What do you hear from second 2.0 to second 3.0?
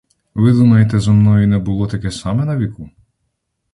саме на віку?